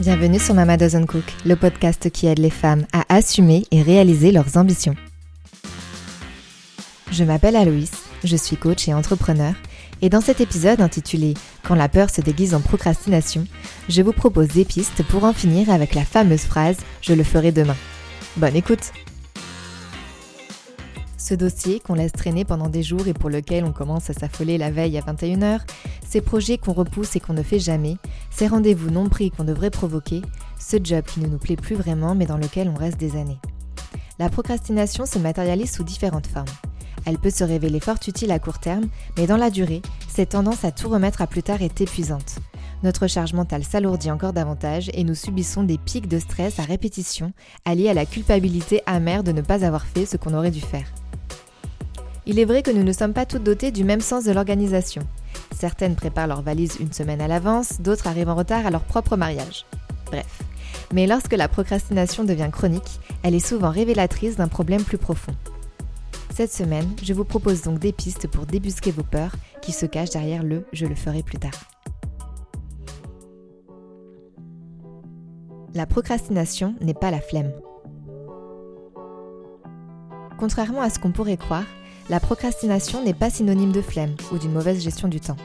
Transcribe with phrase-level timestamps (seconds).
[0.00, 4.30] Bienvenue sur Mama Doesn't Cook, le podcast qui aide les femmes à assumer et réaliser
[4.30, 4.94] leurs ambitions.
[7.10, 7.90] Je m'appelle Aloïs,
[8.22, 9.54] je suis coach et entrepreneur,
[10.00, 11.34] et dans cet épisode intitulé
[11.64, 13.44] Quand la peur se déguise en procrastination,
[13.88, 17.50] je vous propose des pistes pour en finir avec la fameuse phrase Je le ferai
[17.50, 17.76] demain.
[18.36, 18.92] Bonne écoute
[21.18, 24.56] ce dossier qu'on laisse traîner pendant des jours et pour lequel on commence à s'affoler
[24.56, 25.60] la veille à 21h,
[26.08, 27.96] ces projets qu'on repousse et qu'on ne fait jamais,
[28.30, 30.22] ces rendez-vous non pris qu'on devrait provoquer,
[30.58, 33.38] ce job qui ne nous plaît plus vraiment mais dans lequel on reste des années.
[34.18, 36.46] La procrastination se matérialise sous différentes formes.
[37.04, 40.64] Elle peut se révéler fort utile à court terme, mais dans la durée, cette tendance
[40.64, 42.36] à tout remettre à plus tard est épuisante.
[42.82, 47.32] Notre charge mentale s'alourdit encore davantage et nous subissons des pics de stress à répétition,
[47.64, 50.86] alliés à la culpabilité amère de ne pas avoir fait ce qu'on aurait dû faire.
[52.30, 55.00] Il est vrai que nous ne sommes pas toutes dotées du même sens de l'organisation.
[55.56, 59.16] Certaines préparent leurs valises une semaine à l'avance, d'autres arrivent en retard à leur propre
[59.16, 59.64] mariage.
[60.04, 60.42] Bref.
[60.92, 65.34] Mais lorsque la procrastination devient chronique, elle est souvent révélatrice d'un problème plus profond.
[66.34, 70.10] Cette semaine, je vous propose donc des pistes pour débusquer vos peurs qui se cachent
[70.10, 71.50] derrière le je le ferai plus tard.
[75.74, 77.52] La procrastination n'est pas la flemme.
[80.38, 81.64] Contrairement à ce qu'on pourrait croire,
[82.10, 85.36] la procrastination n'est pas synonyme de flemme ou d'une mauvaise gestion du temps.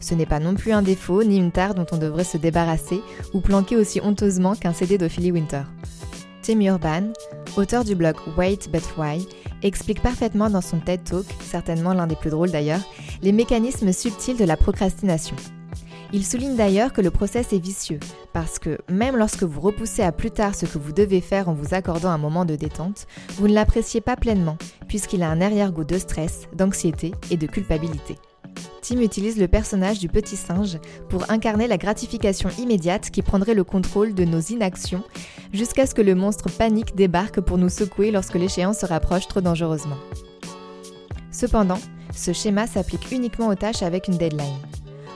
[0.00, 3.00] Ce n'est pas non plus un défaut ni une tare dont on devrait se débarrasser
[3.32, 5.62] ou planquer aussi honteusement qu'un CD d'Ophélie Winter.
[6.42, 7.12] Tim Urban,
[7.56, 9.26] auteur du blog Wait But Why,
[9.62, 12.80] explique parfaitement dans son TED Talk, certainement l'un des plus drôles d'ailleurs,
[13.22, 15.36] les mécanismes subtils de la procrastination.
[16.14, 17.98] Il souligne d'ailleurs que le process est vicieux,
[18.34, 21.54] parce que même lorsque vous repoussez à plus tard ce que vous devez faire en
[21.54, 25.84] vous accordant un moment de détente, vous ne l'appréciez pas pleinement, puisqu'il a un arrière-goût
[25.84, 28.18] de stress, d'anxiété et de culpabilité.
[28.82, 33.64] Tim utilise le personnage du petit singe pour incarner la gratification immédiate qui prendrait le
[33.64, 35.04] contrôle de nos inactions
[35.54, 39.40] jusqu'à ce que le monstre panique débarque pour nous secouer lorsque l'échéance se rapproche trop
[39.40, 39.98] dangereusement.
[41.30, 41.78] Cependant,
[42.14, 44.58] ce schéma s'applique uniquement aux tâches avec une deadline.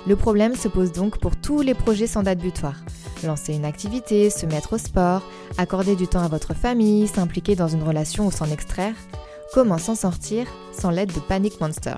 [0.06, 2.76] Le problème se pose donc pour tous les projets sans date butoir.
[3.24, 5.22] Lancer une activité, se mettre au sport,
[5.58, 8.94] accorder du temps à votre famille, s'impliquer dans une relation ou s'en extraire.
[9.52, 11.96] Comment s'en sortir sans l'aide de Panic Monster?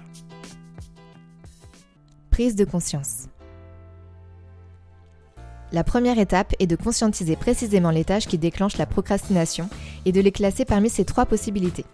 [2.30, 3.26] Prise de conscience.
[5.70, 9.68] La première étape est de conscientiser précisément les tâches qui déclenchent la procrastination
[10.06, 11.84] et de les classer parmi ces trois possibilités.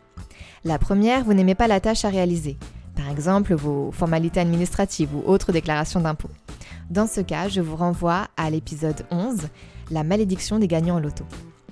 [0.64, 2.56] La première, vous n'aimez pas la tâche à réaliser
[2.96, 6.30] par exemple vos formalités administratives ou autres déclarations d'impôts.
[6.90, 9.48] Dans ce cas, je vous renvoie à l'épisode 11,
[9.90, 11.24] La malédiction des gagnants en loto.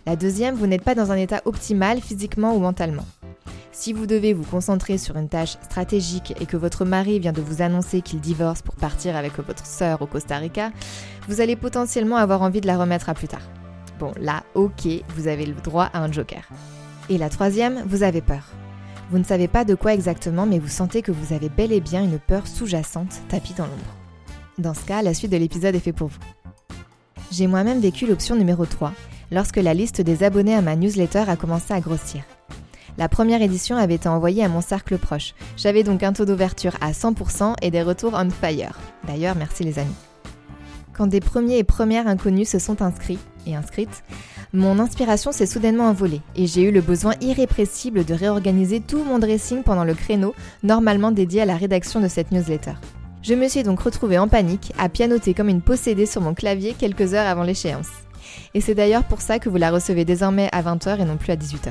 [0.07, 3.07] La deuxième, vous n'êtes pas dans un état optimal physiquement ou mentalement.
[3.75, 7.41] Si vous devez vous concentrer sur une tâche stratégique et que votre mari vient de
[7.41, 10.73] vous annoncer qu'il divorce pour partir avec votre sœur au Costa Rica,
[11.29, 13.49] vous allez potentiellement avoir envie de la remettre à plus tard.
[13.99, 16.43] Bon, là, ok, vous avez le droit à un joker.
[17.09, 18.45] Et la troisième, vous avez peur.
[19.13, 21.83] Vous ne savez pas de quoi exactement, mais vous sentez que vous avez bel et
[21.83, 23.95] bien une peur sous-jacente tapie dans l'ombre.
[24.57, 26.19] Dans ce cas, la suite de l'épisode est fait pour vous.
[27.31, 28.95] J'ai moi-même vécu l'option numéro 3,
[29.31, 32.23] lorsque la liste des abonnés à ma newsletter a commencé à grossir.
[32.97, 35.35] La première édition avait été envoyée à mon cercle proche.
[35.59, 38.79] J'avais donc un taux d'ouverture à 100% et des retours on fire.
[39.07, 39.93] D'ailleurs, merci les amis.
[40.95, 44.05] Quand des premiers et premières inconnus se sont inscrits et inscrites,
[44.53, 49.19] mon inspiration s'est soudainement envolée et j'ai eu le besoin irrépressible de réorganiser tout mon
[49.19, 52.75] dressing pendant le créneau normalement dédié à la rédaction de cette newsletter.
[53.23, 56.75] Je me suis donc retrouvée en panique à pianoter comme une possédée sur mon clavier
[56.77, 57.89] quelques heures avant l'échéance.
[58.55, 61.33] Et c'est d'ailleurs pour ça que vous la recevez désormais à 20h et non plus
[61.33, 61.71] à 18h.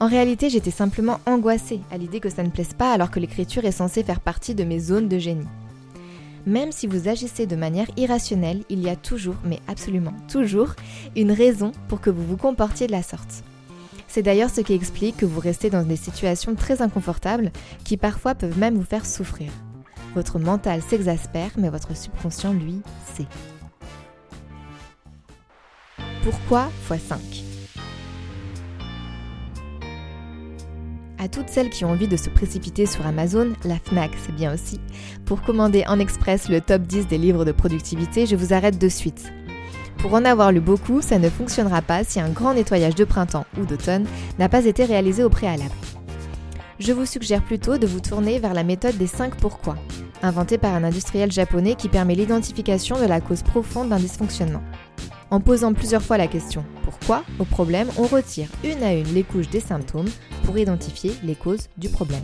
[0.00, 3.64] En réalité, j'étais simplement angoissée à l'idée que ça ne plaise pas alors que l'écriture
[3.64, 5.46] est censée faire partie de mes zones de génie.
[6.46, 10.74] Même si vous agissez de manière irrationnelle, il y a toujours, mais absolument toujours,
[11.16, 13.44] une raison pour que vous vous comportiez de la sorte.
[14.08, 17.50] C'est d'ailleurs ce qui explique que vous restez dans des situations très inconfortables
[17.84, 19.50] qui parfois peuvent même vous faire souffrir.
[20.14, 22.80] Votre mental s'exaspère, mais votre subconscient, lui,
[23.16, 23.26] sait.
[26.22, 27.53] Pourquoi x5
[31.24, 34.52] À toutes celles qui ont envie de se précipiter sur Amazon, la FNAC c'est bien
[34.52, 34.78] aussi,
[35.24, 38.88] pour commander en express le top 10 des livres de productivité, je vous arrête de
[38.90, 39.32] suite.
[39.96, 43.46] Pour en avoir lu beaucoup, ça ne fonctionnera pas si un grand nettoyage de printemps
[43.58, 44.04] ou d'automne
[44.38, 45.72] n'a pas été réalisé au préalable.
[46.78, 49.76] Je vous suggère plutôt de vous tourner vers la méthode des 5 pourquoi,
[50.22, 54.62] inventée par un industriel japonais qui permet l'identification de la cause profonde d'un dysfonctionnement.
[55.34, 57.24] En posant plusieurs fois la question pourquoi?
[57.40, 60.08] au problème, on retire une à une les couches des symptômes
[60.44, 62.22] pour identifier les causes du problème.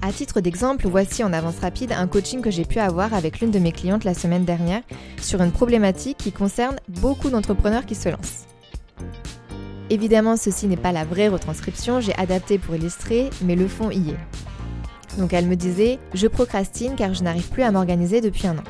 [0.00, 3.50] À titre d'exemple, voici en avance rapide un coaching que j'ai pu avoir avec l'une
[3.50, 4.80] de mes clientes la semaine dernière
[5.20, 8.46] sur une problématique qui concerne beaucoup d'entrepreneurs qui se lancent.
[9.90, 14.08] Évidemment, ceci n'est pas la vraie retranscription, j'ai adapté pour illustrer, mais le fond y
[14.08, 15.18] est.
[15.18, 18.64] Donc elle me disait Je procrastine car je n'arrive plus à m'organiser depuis un an.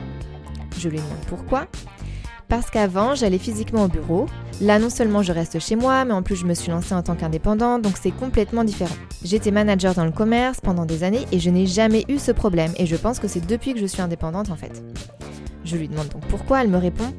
[0.77, 1.69] Je lui demande pourquoi.
[2.53, 4.27] Parce qu'avant, j'allais physiquement au bureau.
[4.61, 7.03] Là, non seulement je reste chez moi, mais en plus je me suis lancée en
[7.03, 8.95] tant qu'indépendante, donc c'est complètement différent.
[9.25, 12.71] J'étais manager dans le commerce pendant des années et je n'ai jamais eu ce problème.
[12.77, 14.83] Et je pense que c'est depuis que je suis indépendante en fait.
[15.65, 17.11] Je lui demande donc pourquoi, elle me répond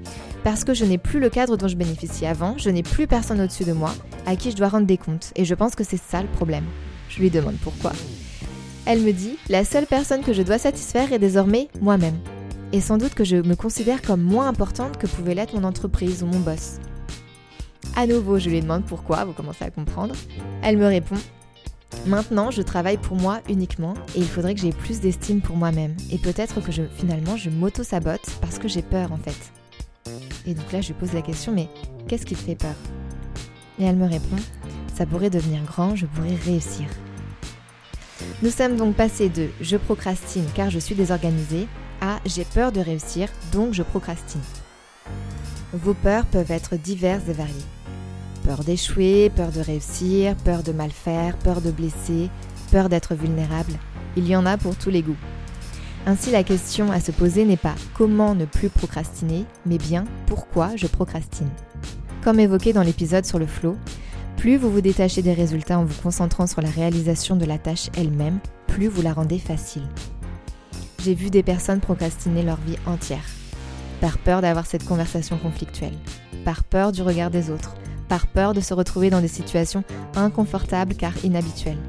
[0.44, 3.42] parce que je n'ai plus le cadre dont je bénéficiais avant, je n'ai plus personne
[3.42, 3.92] au-dessus de moi
[4.28, 6.66] à qui je dois rendre des comptes, et je pense que c'est ça le problème.
[7.10, 7.94] Je lui demande pourquoi.
[8.86, 12.20] Elle me dit, la seule personne que je dois satisfaire est désormais moi-même
[12.74, 16.24] et sans doute que je me considère comme moins importante que pouvait l'être mon entreprise
[16.24, 16.80] ou mon boss.
[17.96, 20.16] À nouveau, je lui demande pourquoi, vous commencez à comprendre.
[20.64, 21.16] Elle me répond
[22.08, 25.96] Maintenant, je travaille pour moi uniquement et il faudrait que j'ai plus d'estime pour moi-même.
[26.12, 29.38] Et peut-être que finalement, je m'auto-sabote parce que j'ai peur en fait.
[30.48, 31.70] Et donc là, je lui pose la question Mais
[32.08, 32.76] qu'est-ce qui te fait peur?
[33.80, 34.36] Et elle me répond
[34.96, 36.88] Ça pourrait devenir grand, je pourrais réussir.
[38.42, 41.68] Nous sommes donc passés de je procrastine car je suis désorganisée
[42.26, 44.42] j'ai peur de réussir, donc je procrastine.
[45.74, 47.54] Vos peurs peuvent être diverses et variées.
[48.44, 52.30] Peur d'échouer, peur de réussir, peur de mal faire, peur de blesser,
[52.72, 53.74] peur d'être vulnérable.
[54.16, 55.18] Il y en a pour tous les goûts.
[56.06, 60.76] Ainsi, la question à se poser n'est pas comment ne plus procrastiner, mais bien pourquoi
[60.76, 61.50] je procrastine.
[62.22, 63.78] Comme évoqué dans l'épisode sur le flow,
[64.36, 67.90] plus vous vous détachez des résultats en vous concentrant sur la réalisation de la tâche
[67.98, 69.88] elle-même, plus vous la rendez facile.
[71.04, 73.26] J'ai vu des personnes procrastiner leur vie entière,
[74.00, 75.98] par peur d'avoir cette conversation conflictuelle,
[76.46, 77.76] par peur du regard des autres,
[78.08, 79.84] par peur de se retrouver dans des situations
[80.16, 81.82] inconfortables car inhabituelles.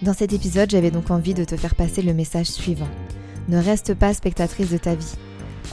[0.00, 2.88] Dans cet épisode, j'avais donc envie de te faire passer le message suivant.
[3.48, 5.16] Ne reste pas spectatrice de ta vie.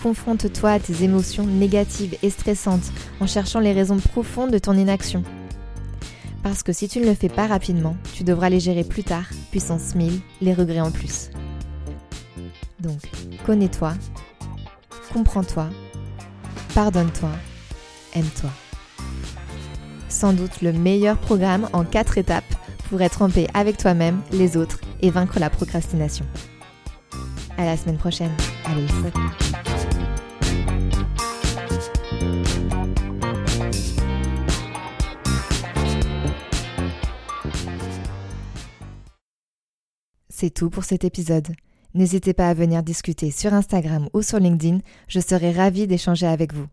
[0.03, 2.91] Confronte-toi à tes émotions négatives et stressantes
[3.21, 5.23] en cherchant les raisons profondes de ton inaction.
[6.43, 9.29] Parce que si tu ne le fais pas rapidement, tu devras les gérer plus tard,
[9.51, 11.29] puissance 1000, les regrets en plus.
[12.79, 12.99] Donc,
[13.45, 13.93] connais-toi,
[15.11, 15.69] comprends-toi,
[16.75, 17.31] pardonne-toi,
[18.13, 18.51] aime-toi.
[20.09, 22.43] Sans doute le meilleur programme en quatre étapes
[22.89, 26.25] pour être en paix avec toi-même, les autres et vaincre la procrastination.
[27.57, 28.31] À la semaine prochaine.
[28.65, 28.85] Allez,
[40.29, 41.47] C'est tout pour cet épisode.
[41.93, 46.53] N'hésitez pas à venir discuter sur Instagram ou sur LinkedIn, je serai ravie d'échanger avec
[46.53, 46.67] vous.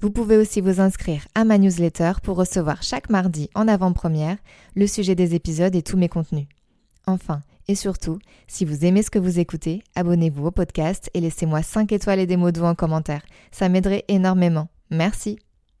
[0.00, 4.38] Vous pouvez aussi vous inscrire à ma newsletter pour recevoir chaque mardi en avant-première
[4.74, 6.46] le sujet des épisodes et tous mes contenus.
[7.06, 11.62] Enfin, et surtout, si vous aimez ce que vous écoutez, abonnez-vous au podcast et laissez-moi
[11.62, 13.22] 5 étoiles et des mots doux en commentaire.
[13.52, 14.68] Ça m'aiderait énormément.
[14.90, 15.38] Merci.